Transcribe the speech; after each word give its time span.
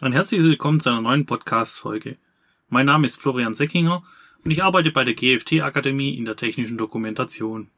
Ein 0.00 0.12
herzliches 0.12 0.46
Willkommen 0.46 0.78
zu 0.78 0.90
einer 0.90 1.00
neuen 1.00 1.26
Podcast-Folge. 1.26 2.18
Mein 2.68 2.86
Name 2.86 3.04
ist 3.04 3.20
Florian 3.20 3.54
Seckinger 3.54 4.04
und 4.44 4.50
ich 4.52 4.62
arbeite 4.62 4.92
bei 4.92 5.02
der 5.02 5.14
GFT-Akademie 5.14 6.14
in 6.14 6.24
der 6.24 6.36
technischen 6.36 6.78
Dokumentation. 6.78 7.68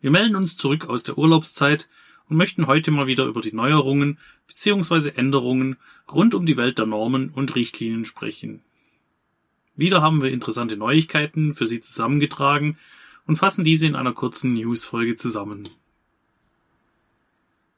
Wir 0.00 0.10
melden 0.10 0.36
uns 0.36 0.56
zurück 0.56 0.88
aus 0.88 1.02
der 1.02 1.18
Urlaubszeit 1.18 1.90
und 2.30 2.38
möchten 2.38 2.66
heute 2.66 2.90
mal 2.92 3.06
wieder 3.06 3.26
über 3.26 3.42
die 3.42 3.52
Neuerungen 3.52 4.18
bzw. 4.46 5.10
Änderungen 5.10 5.76
rund 6.10 6.34
um 6.34 6.46
die 6.46 6.56
Welt 6.56 6.78
der 6.78 6.86
Normen 6.86 7.28
und 7.28 7.56
Richtlinien 7.56 8.06
sprechen. 8.06 8.62
Wieder 9.76 10.00
haben 10.00 10.22
wir 10.22 10.30
interessante 10.30 10.78
Neuigkeiten 10.78 11.54
für 11.54 11.66
Sie 11.66 11.82
zusammengetragen 11.82 12.78
und 13.26 13.36
fassen 13.36 13.64
diese 13.64 13.86
in 13.86 13.96
einer 13.96 14.14
kurzen 14.14 14.54
News-Folge 14.54 15.16
zusammen. 15.16 15.68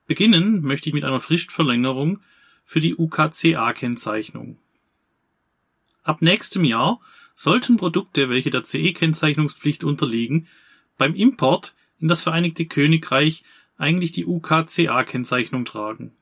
Beginnen 0.06 0.62
möchte 0.62 0.88
ich 0.88 0.94
mit 0.94 1.02
einer 1.02 1.18
Fristverlängerung 1.18 2.20
für 2.64 2.80
die 2.80 2.94
UKCA-Kennzeichnung. 2.96 4.58
Ab 6.02 6.22
nächstem 6.22 6.64
Jahr 6.64 7.00
sollten 7.34 7.76
Produkte, 7.76 8.28
welche 8.28 8.50
der 8.50 8.64
CE-Kennzeichnungspflicht 8.64 9.84
unterliegen, 9.84 10.48
beim 10.98 11.14
Import 11.14 11.74
in 11.98 12.08
das 12.08 12.22
Vereinigte 12.22 12.66
Königreich 12.66 13.42
eigentlich 13.76 14.12
die 14.12 14.26
UKCA-Kennzeichnung 14.26 15.64
tragen. 15.64 16.12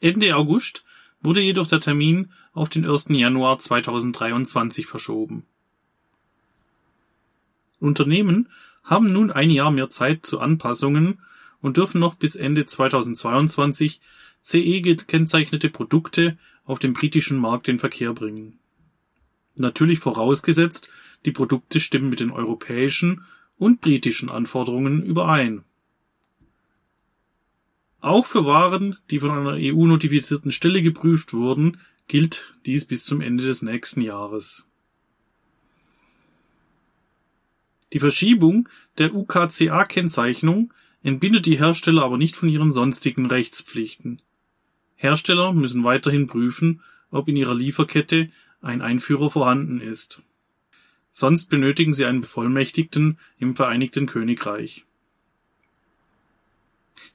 Ende 0.00 0.34
August 0.36 0.84
wurde 1.20 1.42
jedoch 1.42 1.66
der 1.66 1.80
Termin 1.80 2.30
auf 2.52 2.68
den 2.68 2.88
1. 2.88 3.06
Januar 3.10 3.58
2023 3.58 4.86
verschoben. 4.86 5.44
Unternehmen 7.80 8.48
haben 8.82 9.12
nun 9.12 9.30
ein 9.30 9.50
Jahr 9.50 9.70
mehr 9.70 9.90
Zeit 9.90 10.24
zu 10.24 10.40
Anpassungen 10.40 11.20
und 11.60 11.76
dürfen 11.76 12.00
noch 12.00 12.14
bis 12.14 12.36
Ende 12.36 12.66
2022 12.66 14.00
CE-gekennzeichnete 14.42 15.70
Produkte 15.70 16.38
auf 16.64 16.78
dem 16.78 16.92
britischen 16.92 17.38
Markt 17.38 17.68
in 17.68 17.78
Verkehr 17.78 18.12
bringen. 18.12 18.58
Natürlich 19.56 19.98
vorausgesetzt, 19.98 20.88
die 21.24 21.32
Produkte 21.32 21.80
stimmen 21.80 22.10
mit 22.10 22.20
den 22.20 22.30
europäischen 22.30 23.24
und 23.58 23.80
britischen 23.80 24.30
Anforderungen 24.30 25.02
überein. 25.02 25.64
Auch 28.00 28.26
für 28.26 28.44
Waren, 28.44 28.96
die 29.10 29.18
von 29.18 29.30
einer 29.30 29.56
EU-notifizierten 29.58 30.52
Stelle 30.52 30.82
geprüft 30.82 31.32
wurden, 31.32 31.80
gilt 32.06 32.54
dies 32.64 32.84
bis 32.84 33.02
zum 33.02 33.20
Ende 33.20 33.44
des 33.44 33.62
nächsten 33.62 34.00
Jahres. 34.00 34.64
Die 37.92 37.98
Verschiebung 37.98 38.68
der 38.98 39.14
UKCA-Kennzeichnung 39.14 40.72
entbindet 41.02 41.46
die 41.46 41.58
Hersteller 41.58 42.02
aber 42.02 42.18
nicht 42.18 42.36
von 42.36 42.48
ihren 42.48 42.72
sonstigen 42.72 43.26
Rechtspflichten. 43.26 44.20
Hersteller 44.96 45.52
müssen 45.52 45.84
weiterhin 45.84 46.26
prüfen, 46.26 46.82
ob 47.10 47.28
in 47.28 47.36
ihrer 47.36 47.54
Lieferkette 47.54 48.30
ein 48.60 48.82
Einführer 48.82 49.30
vorhanden 49.30 49.80
ist. 49.80 50.22
Sonst 51.10 51.48
benötigen 51.50 51.94
sie 51.94 52.04
einen 52.04 52.20
Bevollmächtigten 52.20 53.18
im 53.38 53.56
Vereinigten 53.56 54.06
Königreich. 54.06 54.84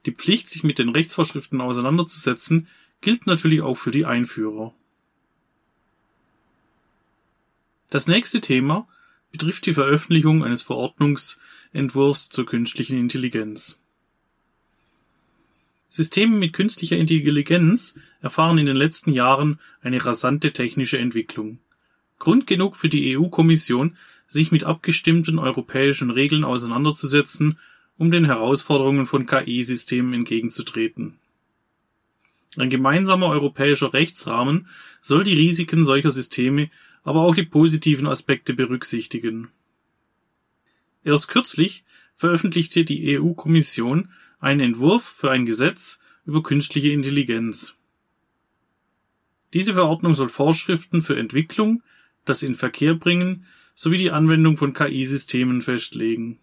Die 0.05 0.11
Pflicht, 0.11 0.49
sich 0.49 0.63
mit 0.63 0.79
den 0.79 0.89
Rechtsvorschriften 0.89 1.61
auseinanderzusetzen, 1.61 2.67
gilt 3.01 3.27
natürlich 3.27 3.61
auch 3.61 3.75
für 3.75 3.91
die 3.91 4.05
Einführer. 4.05 4.73
Das 7.89 8.07
nächste 8.07 8.41
Thema 8.41 8.87
betrifft 9.33 9.65
die 9.65 9.73
Veröffentlichung 9.73 10.43
eines 10.43 10.61
Verordnungsentwurfs 10.61 12.29
zur 12.29 12.45
künstlichen 12.45 12.97
Intelligenz. 12.97 13.77
Systeme 15.89 16.37
mit 16.37 16.53
künstlicher 16.53 16.97
Intelligenz 16.97 17.95
erfahren 18.21 18.59
in 18.59 18.67
den 18.67 18.75
letzten 18.75 19.11
Jahren 19.11 19.59
eine 19.81 20.05
rasante 20.05 20.53
technische 20.53 20.99
Entwicklung. 20.99 21.59
Grund 22.19 22.47
genug 22.47 22.75
für 22.75 22.89
die 22.89 23.17
EU-Kommission, 23.17 23.97
sich 24.27 24.51
mit 24.51 24.63
abgestimmten 24.63 25.39
europäischen 25.39 26.11
Regeln 26.11 26.43
auseinanderzusetzen, 26.43 27.57
um 27.97 28.11
den 28.11 28.25
Herausforderungen 28.25 29.05
von 29.05 29.25
KI-Systemen 29.25 30.13
entgegenzutreten. 30.13 31.17
Ein 32.55 32.69
gemeinsamer 32.69 33.27
europäischer 33.27 33.93
Rechtsrahmen 33.93 34.67
soll 35.01 35.23
die 35.23 35.33
Risiken 35.33 35.83
solcher 35.83 36.11
Systeme, 36.11 36.69
aber 37.03 37.21
auch 37.21 37.35
die 37.35 37.43
positiven 37.43 38.07
Aspekte 38.07 38.53
berücksichtigen. 38.53 39.49
Erst 41.03 41.27
kürzlich 41.27 41.83
veröffentlichte 42.15 42.85
die 42.85 43.19
EU-Kommission 43.19 44.09
einen 44.39 44.61
Entwurf 44.61 45.03
für 45.03 45.31
ein 45.31 45.45
Gesetz 45.45 45.99
über 46.25 46.41
künstliche 46.43 46.89
Intelligenz. 46.89 47.75
Diese 49.53 49.73
Verordnung 49.73 50.13
soll 50.15 50.29
Vorschriften 50.29 51.01
für 51.01 51.17
Entwicklung, 51.17 51.83
das 52.25 52.41
Inverkehrbringen 52.41 53.45
sowie 53.75 53.97
die 53.97 54.11
Anwendung 54.11 54.57
von 54.57 54.73
KI-Systemen 54.73 55.61
festlegen. 55.61 56.39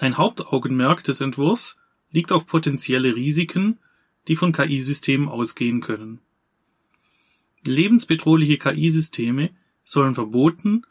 Ein 0.00 0.18
Hauptaugenmerk 0.18 1.04
des 1.04 1.20
Entwurfs 1.20 1.76
liegt 2.10 2.32
auf 2.32 2.46
potenzielle 2.46 3.14
Risiken, 3.16 3.78
die 4.28 4.36
von 4.36 4.52
KI-Systemen 4.52 5.28
ausgehen 5.28 5.80
können. 5.80 6.20
Lebensbedrohliche 7.70 8.58
KI-Systeme 8.58 9.50
sollen 9.84 10.14
verboten 10.14 10.82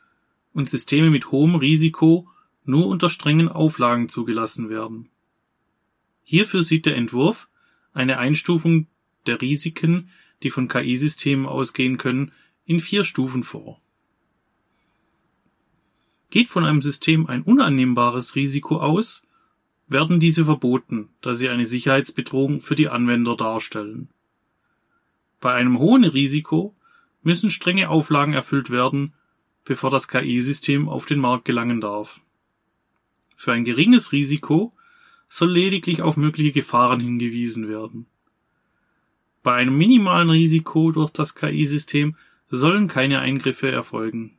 und 0.53 0.69
Systeme 0.69 1.09
mit 1.09 1.31
hohem 1.31 1.56
Risiko 1.56 2.29
nur 2.66 2.88
unter 2.88 3.09
strengen 3.09 3.50
Auflagen 3.50 4.09
zugelassen 4.09 4.69
werden. 4.69 5.09
Hierfür 6.23 6.63
sieht 6.63 6.85
der 6.85 6.95
Entwurf 6.95 7.50
eine 7.94 8.17
Einstufung 8.17 8.88
der 9.25 9.41
Risiken, 9.41 10.09
die 10.41 10.50
von 10.50 10.67
KI-Systemen 10.67 11.45
ausgehen 11.45 11.97
können, 11.97 12.31
in 12.66 12.79
vier 12.79 13.03
Stufen 13.03 13.44
vor. 13.44 13.81
Geht 16.29 16.47
von 16.47 16.66
einem 16.66 16.81
System 16.81 17.28
ein 17.28 17.44
unannehmbares 17.44 18.35
Risiko 18.35 18.78
aus, 18.78 19.23
werden 19.88 20.19
diese 20.19 20.45
verboten, 20.45 21.09
da 21.22 21.35
sie 21.35 21.50
eine 21.50 21.66
Sicherheitsbedrohung 21.66 22.61
für 22.61 22.75
die 22.75 22.90
Anwender 22.90 23.35
darstellen. 23.35 24.09
Bei 25.43 25.55
einem 25.55 25.77
hohen 25.77 26.05
Risiko 26.05 26.73
müssen 27.21 27.49
strenge 27.49 27.89
Auflagen 27.89 28.31
erfüllt 28.31 28.69
werden, 28.69 29.13
bevor 29.65 29.89
das 29.89 30.07
KI-System 30.07 30.87
auf 30.87 31.05
den 31.05 31.19
Markt 31.19 31.43
gelangen 31.43 31.81
darf. 31.81 32.21
Für 33.35 33.51
ein 33.51 33.65
geringes 33.65 34.13
Risiko 34.13 34.71
soll 35.27 35.51
lediglich 35.51 36.01
auf 36.01 36.15
mögliche 36.15 36.53
Gefahren 36.53 37.01
hingewiesen 37.01 37.67
werden. 37.67 38.05
Bei 39.41 39.55
einem 39.55 39.77
minimalen 39.77 40.29
Risiko 40.29 40.93
durch 40.93 41.11
das 41.11 41.35
KI-System 41.35 42.15
sollen 42.49 42.87
keine 42.87 43.19
Eingriffe 43.19 43.69
erfolgen. 43.69 44.37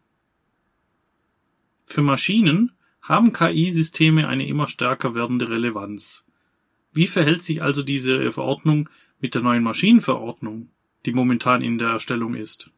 Für 1.85 2.01
Maschinen 2.01 2.73
haben 3.03 3.35
KI-Systeme 3.35 4.27
eine 4.27 4.47
immer 4.47 4.69
stärker 4.69 5.15
werdende 5.15 5.51
Relevanz. 5.51 6.25
Wie 6.95 7.07
verhält 7.07 7.45
sich 7.45 7.63
also 7.63 7.83
diese 7.83 8.33
Verordnung 8.33 8.89
mit 9.21 9.35
der 9.35 9.43
neuen 9.43 9.65
Maschinenverordnung, 9.65 10.71
die 11.07 11.13
momentan 11.13 11.63
in 11.63 11.79
der 11.79 11.89
Erstellung 11.89 12.35
ist? 12.35 12.71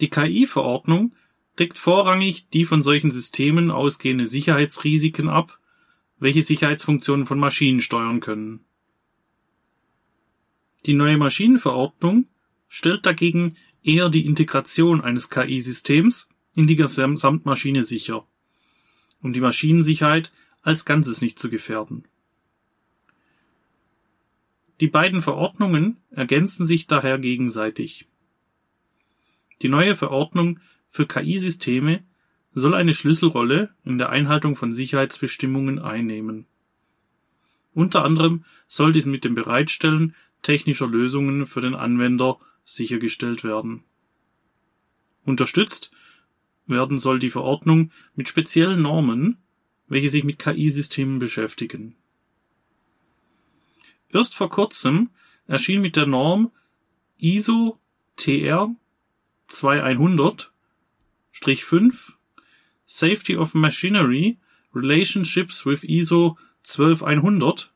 Die 0.00 0.08
KI-Verordnung 0.08 1.14
deckt 1.58 1.78
vorrangig 1.78 2.48
die 2.48 2.64
von 2.64 2.82
solchen 2.82 3.10
Systemen 3.10 3.70
ausgehende 3.70 4.24
Sicherheitsrisiken 4.24 5.28
ab, 5.28 5.58
welche 6.18 6.42
Sicherheitsfunktionen 6.42 7.26
von 7.26 7.38
Maschinen 7.38 7.80
steuern 7.80 8.20
können. 8.20 8.64
Die 10.86 10.94
neue 10.94 11.18
Maschinenverordnung 11.18 12.26
stellt 12.68 13.04
dagegen 13.04 13.56
eher 13.82 14.08
die 14.08 14.24
Integration 14.24 15.00
eines 15.02 15.28
KI-Systems 15.28 16.28
in 16.54 16.66
die 16.66 16.76
Gesamtmaschine 16.76 17.82
sicher, 17.82 18.26
um 19.22 19.32
die 19.32 19.40
Maschinensicherheit 19.40 20.32
als 20.62 20.84
Ganzes 20.84 21.20
nicht 21.20 21.38
zu 21.38 21.50
gefährden. 21.50 22.04
Die 24.80 24.88
beiden 24.88 25.20
Verordnungen 25.20 25.98
ergänzen 26.10 26.66
sich 26.66 26.86
daher 26.86 27.18
gegenseitig. 27.18 28.08
Die 29.60 29.68
neue 29.68 29.94
Verordnung 29.94 30.58
für 30.88 31.06
KI-Systeme 31.06 32.02
soll 32.54 32.74
eine 32.74 32.94
Schlüsselrolle 32.94 33.70
in 33.84 33.98
der 33.98 34.08
Einhaltung 34.08 34.56
von 34.56 34.72
Sicherheitsbestimmungen 34.72 35.78
einnehmen. 35.78 36.46
Unter 37.74 38.04
anderem 38.04 38.44
soll 38.66 38.92
dies 38.92 39.06
mit 39.06 39.24
dem 39.24 39.34
Bereitstellen 39.34 40.14
technischer 40.42 40.88
Lösungen 40.88 41.46
für 41.46 41.60
den 41.60 41.74
Anwender 41.74 42.38
sichergestellt 42.64 43.44
werden. 43.44 43.84
Unterstützt 45.24 45.92
werden 46.66 46.98
soll 46.98 47.18
die 47.18 47.30
Verordnung 47.30 47.92
mit 48.14 48.28
speziellen 48.28 48.82
Normen, 48.82 49.36
welche 49.88 50.08
sich 50.08 50.24
mit 50.24 50.38
KI-Systemen 50.38 51.18
beschäftigen. 51.18 51.96
Erst 54.12 54.34
vor 54.34 54.50
kurzem 54.50 55.10
erschien 55.46 55.80
mit 55.80 55.96
der 55.96 56.06
Norm 56.06 56.50
ISO 57.18 57.78
TR 58.16 58.74
2100 59.48 60.52
5 61.32 62.18
Safety 62.86 63.36
of 63.36 63.54
Machinery 63.54 64.38
Relationships 64.74 65.64
with 65.64 65.84
ISO 65.84 66.36
12100 66.64 67.72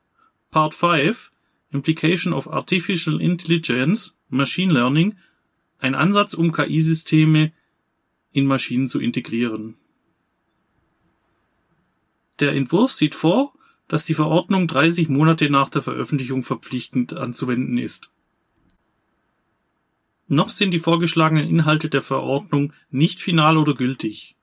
Part 0.50 0.74
5 0.74 1.30
Implication 1.72 2.32
of 2.32 2.46
Artificial 2.46 3.20
Intelligence, 3.20 4.14
Machine 4.28 4.72
Learning, 4.72 5.16
ein 5.78 5.94
Ansatz, 5.96 6.34
um 6.34 6.52
KI-Systeme 6.52 7.52
in 8.32 8.46
Maschinen 8.46 8.86
zu 8.86 9.00
integrieren. 9.00 9.76
Der 12.38 12.52
Entwurf 12.52 12.92
sieht 12.92 13.14
vor, 13.14 13.53
dass 13.88 14.04
die 14.04 14.14
Verordnung 14.14 14.66
30 14.66 15.08
Monate 15.08 15.50
nach 15.50 15.68
der 15.68 15.82
Veröffentlichung 15.82 16.42
verpflichtend 16.42 17.12
anzuwenden 17.14 17.78
ist. 17.78 18.10
Noch 20.26 20.48
sind 20.48 20.72
die 20.72 20.80
vorgeschlagenen 20.80 21.46
Inhalte 21.46 21.90
der 21.90 22.02
Verordnung 22.02 22.72
nicht 22.90 23.20
final 23.20 23.58
oder 23.58 23.74
gültig. 23.74 24.36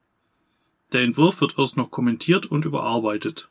Der 0.92 1.02
Entwurf 1.02 1.40
wird 1.40 1.58
erst 1.58 1.76
noch 1.76 1.90
kommentiert 1.90 2.46
und 2.46 2.64
überarbeitet. 2.64 3.50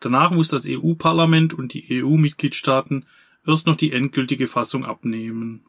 Danach 0.00 0.30
muss 0.30 0.48
das 0.48 0.64
EU-Parlament 0.66 1.52
und 1.54 1.74
die 1.74 2.02
EU-Mitgliedstaaten 2.02 3.04
erst 3.46 3.66
noch 3.66 3.76
die 3.76 3.92
endgültige 3.92 4.46
Fassung 4.46 4.84
abnehmen. 4.84 5.64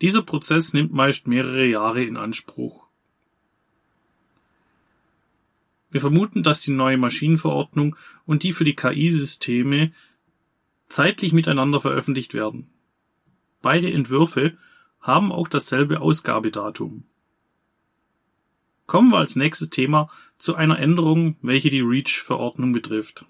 Dieser 0.00 0.22
Prozess 0.22 0.72
nimmt 0.72 0.92
meist 0.92 1.26
mehrere 1.26 1.66
Jahre 1.66 2.04
in 2.04 2.16
Anspruch. 2.16 2.89
Wir 5.90 6.00
vermuten, 6.00 6.42
dass 6.42 6.60
die 6.60 6.70
neue 6.70 6.96
Maschinenverordnung 6.96 7.96
und 8.24 8.42
die 8.42 8.52
für 8.52 8.64
die 8.64 8.76
KI-Systeme 8.76 9.92
zeitlich 10.86 11.32
miteinander 11.32 11.80
veröffentlicht 11.80 12.34
werden. 12.34 12.70
Beide 13.62 13.92
Entwürfe 13.92 14.56
haben 15.00 15.32
auch 15.32 15.48
dasselbe 15.48 16.00
Ausgabedatum. 16.00 17.04
Kommen 18.86 19.10
wir 19.10 19.18
als 19.18 19.36
nächstes 19.36 19.70
Thema 19.70 20.10
zu 20.38 20.54
einer 20.54 20.78
Änderung, 20.78 21.36
welche 21.42 21.70
die 21.70 21.80
REACH-Verordnung 21.80 22.72
betrifft. 22.72 23.24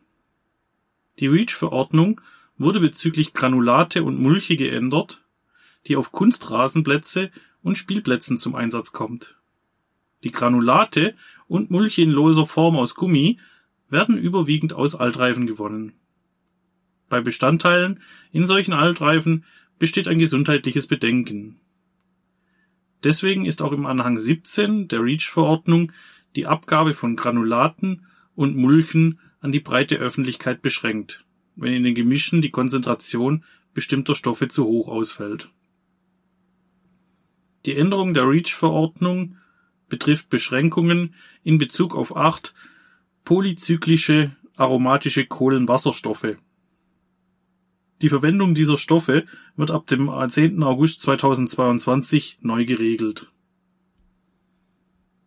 Die 1.18 1.26
REACH-Verordnung 1.26 2.20
wurde 2.56 2.80
bezüglich 2.80 3.34
Granulate 3.34 4.02
und 4.02 4.20
Mulche 4.20 4.56
geändert, 4.56 5.22
die 5.86 5.96
auf 5.96 6.12
Kunstrasenplätze 6.12 7.30
und 7.62 7.76
Spielplätzen 7.76 8.38
zum 8.38 8.54
Einsatz 8.54 8.92
kommt. 8.92 9.39
Die 10.22 10.32
Granulate 10.32 11.14
und 11.48 11.70
Mulche 11.70 12.02
in 12.02 12.10
loser 12.10 12.46
Form 12.46 12.76
aus 12.76 12.94
Gummi 12.94 13.38
werden 13.88 14.16
überwiegend 14.16 14.72
aus 14.72 14.94
Altreifen 14.94 15.46
gewonnen. 15.46 15.94
Bei 17.08 17.20
Bestandteilen 17.20 18.00
in 18.30 18.46
solchen 18.46 18.72
Altreifen 18.72 19.44
besteht 19.78 20.08
ein 20.08 20.18
gesundheitliches 20.18 20.86
Bedenken. 20.86 21.58
Deswegen 23.02 23.46
ist 23.46 23.62
auch 23.62 23.72
im 23.72 23.86
Anhang 23.86 24.18
17 24.18 24.88
der 24.88 25.02
REACH-Verordnung 25.02 25.92
die 26.36 26.46
Abgabe 26.46 26.94
von 26.94 27.16
Granulaten 27.16 28.06
und 28.34 28.56
Mulchen 28.56 29.18
an 29.40 29.52
die 29.52 29.60
breite 29.60 29.96
Öffentlichkeit 29.96 30.62
beschränkt, 30.62 31.24
wenn 31.56 31.72
in 31.72 31.82
den 31.82 31.94
Gemischen 31.94 32.42
die 32.42 32.50
Konzentration 32.50 33.42
bestimmter 33.72 34.14
Stoffe 34.14 34.48
zu 34.48 34.66
hoch 34.66 34.88
ausfällt. 34.88 35.50
Die 37.66 37.74
Änderung 37.74 38.14
der 38.14 38.28
REACH-Verordnung 38.28 39.36
betrifft 39.90 40.30
Beschränkungen 40.30 41.14
in 41.44 41.58
Bezug 41.58 41.94
auf 41.94 42.16
acht 42.16 42.54
polyzyklische 43.24 44.34
aromatische 44.56 45.26
Kohlenwasserstoffe 45.26 46.36
die 48.02 48.08
Verwendung 48.08 48.54
dieser 48.54 48.78
Stoffe 48.78 49.26
wird 49.56 49.70
ab 49.70 49.86
dem 49.86 50.10
10. 50.10 50.62
August 50.62 51.02
2022 51.02 52.38
neu 52.40 52.64
geregelt. 52.64 53.30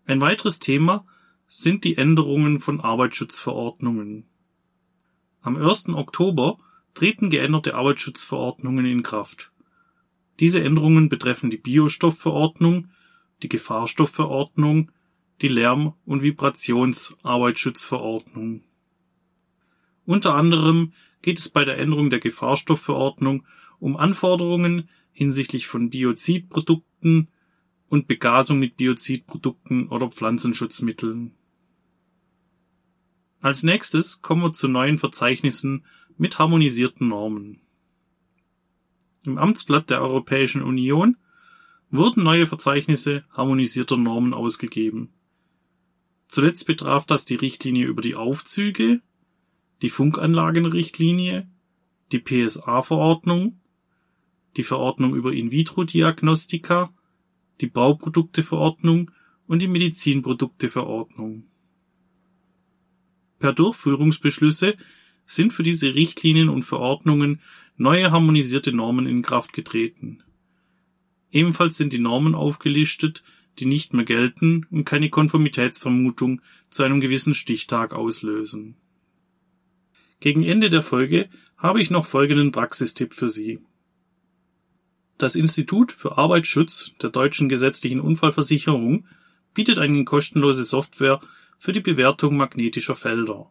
Ein 0.06 0.22
weiteres 0.22 0.58
Thema 0.58 1.06
sind 1.46 1.84
die 1.84 1.98
Änderungen 1.98 2.60
von 2.60 2.82
Arbeitsschutzverordnungen. 2.82 4.26
Am 5.42 5.56
1. 5.56 5.90
Oktober 5.90 6.58
treten 6.96 7.30
geänderte 7.30 7.76
Arbeitsschutzverordnungen 7.76 8.86
in 8.86 9.04
Kraft. 9.04 9.52
Diese 10.40 10.64
Änderungen 10.64 11.10
betreffen 11.10 11.52
die 11.52 11.58
Biostoffverordnung, 11.58 12.90
die 13.42 13.50
Gefahrstoffverordnung, 13.50 14.92
die 15.42 15.48
Lärm- 15.48 15.94
und 16.06 16.22
Vibrationsarbeitsschutzverordnung. 16.22 18.62
Unter 20.06 20.36
anderem 20.36 20.94
geht 21.22 21.40
es 21.40 21.50
bei 21.50 21.66
der 21.66 21.78
Änderung 21.78 22.10
der 22.10 22.20
Gefahrstoffverordnung 22.20 23.46
um 23.80 23.98
Anforderungen 23.98 24.90
hinsichtlich 25.12 25.68
von 25.68 25.90
Biozidprodukten 25.90 27.30
und 27.90 28.08
Begasung 28.08 28.60
mit 28.60 28.78
Biozidprodukten 28.78 29.88
oder 29.88 30.10
Pflanzenschutzmitteln. 30.10 31.32
Als 33.40 33.64
nächstes 33.64 34.22
kommen 34.22 34.42
wir 34.42 34.54
zu 34.54 34.68
neuen 34.68 34.98
Verzeichnissen 34.98 35.86
mit 36.18 36.40
harmonisierten 36.40 37.10
Normen. 37.10 37.60
Im 39.24 39.38
Amtsblatt 39.38 39.90
der 39.90 40.02
Europäischen 40.02 40.62
Union 40.62 41.18
wurden 41.94 42.24
neue 42.24 42.46
Verzeichnisse 42.46 43.24
harmonisierter 43.32 43.98
Normen 43.98 44.34
ausgegeben. 44.34 45.10
Zuletzt 46.28 46.66
betraf 46.66 47.06
das 47.06 47.26
die 47.26 47.36
Richtlinie 47.36 47.86
über 47.86 48.02
die 48.02 48.16
Aufzüge 48.16 49.02
die 49.84 49.90
Funkanlagenrichtlinie, 49.90 51.46
die 52.14 52.20
PSA-Verordnung, 52.20 53.60
die 54.56 54.64
Verordnung 54.64 55.14
über 55.14 55.34
In-vitro-Diagnostika, 55.34 56.94
die 57.60 57.68
Bauprodukteverordnung 57.68 59.12
und 59.46 59.62
die 59.62 59.68
Medizinprodukteverordnung. 59.68 61.44
Per 63.40 63.52
Durchführungsbeschlüsse 63.52 64.78
sind 65.26 65.52
für 65.52 65.64
diese 65.64 65.94
Richtlinien 65.94 66.48
und 66.48 66.64
Verordnungen 66.64 67.42
neue 67.76 68.10
harmonisierte 68.10 68.72
Normen 68.72 69.06
in 69.06 69.22
Kraft 69.22 69.52
getreten. 69.52 70.23
Ebenfalls 71.34 71.78
sind 71.78 71.92
die 71.94 72.00
Normen 72.00 72.36
aufgelistet, 72.36 73.24
die 73.58 73.66
nicht 73.66 73.94
mehr 73.94 74.06
gelten 74.06 74.68
und 74.70 74.86
keine 74.86 75.10
Konformitätsvermutung 75.10 76.42
zu 76.70 76.84
einem 76.84 77.02
gewissen 77.02 77.34
Stichtag 77.34 77.92
auslösen. 77.92 78.76
Gegen 80.20 80.44
Ende 80.44 80.70
der 80.70 80.84
Folge 80.84 81.30
habe 81.58 81.82
ich 81.82 81.90
noch 81.90 82.06
folgenden 82.06 82.52
Praxistipp 82.52 83.14
für 83.14 83.30
Sie. 83.30 83.60
Das 85.18 85.36
Institut 85.36 85.92
für 85.92 86.20
Arbeitsschutz 86.20 86.94
der 87.02 87.10
Deutschen 87.10 87.50
Gesetzlichen 87.50 88.00
Unfallversicherung 88.00 89.08
bietet 89.56 89.80
eine 89.80 90.04
kostenlose 90.06 90.66
Software 90.66 91.20
für 91.58 91.72
die 91.72 91.80
Bewertung 91.80 92.38
magnetischer 92.38 92.96
Felder. 92.96 93.50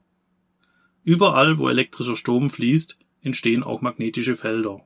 Überall, 1.02 1.58
wo 1.58 1.68
elektrischer 1.68 2.14
Strom 2.14 2.48
fließt, 2.48 2.96
entstehen 3.22 3.64
auch 3.64 3.80
magnetische 3.80 4.36
Felder. 4.36 4.84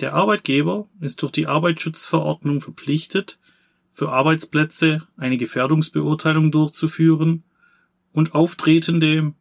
Der 0.00 0.14
Arbeitgeber 0.14 0.88
ist 1.00 1.20
durch 1.20 1.32
die 1.32 1.46
Arbeitsschutzverordnung 1.46 2.62
verpflichtet, 2.62 3.38
für 3.92 4.10
Arbeitsplätze 4.10 5.06
eine 5.18 5.36
Gefährdungsbeurteilung 5.36 6.50
durchzuführen 6.50 7.42
und 8.12 8.34
auftretende 8.34 9.34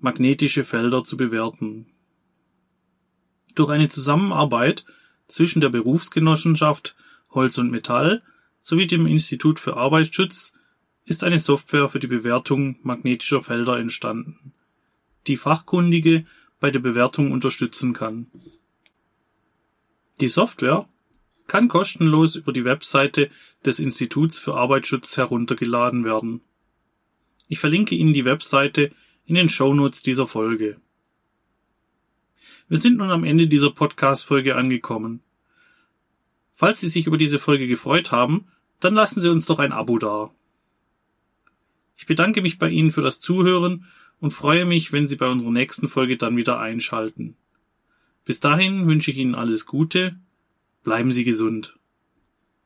magnetische 0.00 0.64
Felder 0.64 1.04
zu 1.04 1.16
bewerten. 1.16 1.86
Durch 3.54 3.70
eine 3.70 3.88
Zusammenarbeit 3.88 4.84
zwischen 5.28 5.62
der 5.62 5.70
Berufsgenossenschaft 5.70 6.94
Holz 7.30 7.56
und 7.56 7.70
Metall 7.70 8.22
sowie 8.60 8.86
dem 8.86 9.06
Institut 9.06 9.58
für 9.60 9.78
Arbeitsschutz 9.78 10.52
ist 11.06 11.24
eine 11.24 11.38
Software 11.38 11.88
für 11.88 12.00
die 12.00 12.06
Bewertung 12.06 12.76
magnetischer 12.82 13.42
Felder 13.42 13.78
entstanden, 13.78 14.52
die 15.26 15.38
Fachkundige 15.38 16.26
bei 16.60 16.70
der 16.70 16.80
Bewertung 16.80 17.32
unterstützen 17.32 17.94
kann. 17.94 18.26
Die 20.20 20.28
Software 20.28 20.88
kann 21.46 21.68
kostenlos 21.68 22.36
über 22.36 22.52
die 22.52 22.64
Webseite 22.64 23.30
des 23.64 23.78
Instituts 23.78 24.38
für 24.38 24.54
Arbeitsschutz 24.54 25.16
heruntergeladen 25.16 26.04
werden. 26.04 26.40
Ich 27.48 27.58
verlinke 27.58 27.94
Ihnen 27.94 28.12
die 28.12 28.24
Webseite 28.24 28.92
in 29.26 29.34
den 29.34 29.48
Shownotes 29.48 30.02
dieser 30.02 30.26
Folge. 30.26 30.80
Wir 32.68 32.78
sind 32.78 32.96
nun 32.96 33.10
am 33.10 33.24
Ende 33.24 33.48
dieser 33.48 33.70
Podcast-Folge 33.70 34.56
angekommen. 34.56 35.20
Falls 36.54 36.80
Sie 36.80 36.88
sich 36.88 37.06
über 37.06 37.18
diese 37.18 37.38
Folge 37.38 37.66
gefreut 37.66 38.12
haben, 38.12 38.46
dann 38.80 38.94
lassen 38.94 39.20
Sie 39.20 39.30
uns 39.30 39.46
doch 39.46 39.58
ein 39.58 39.72
Abo 39.72 39.98
da. 39.98 40.30
Ich 41.96 42.06
bedanke 42.06 42.40
mich 42.40 42.58
bei 42.58 42.68
Ihnen 42.70 42.90
für 42.90 43.02
das 43.02 43.20
Zuhören 43.20 43.86
und 44.20 44.30
freue 44.30 44.64
mich, 44.64 44.92
wenn 44.92 45.08
Sie 45.08 45.16
bei 45.16 45.28
unserer 45.28 45.50
nächsten 45.50 45.88
Folge 45.88 46.16
dann 46.16 46.36
wieder 46.36 46.58
einschalten. 46.58 47.36
Bis 48.24 48.40
dahin 48.40 48.86
wünsche 48.86 49.10
ich 49.10 49.18
Ihnen 49.18 49.34
alles 49.34 49.66
Gute, 49.66 50.16
bleiben 50.84 51.10
Sie 51.10 51.24
gesund. 51.24 51.78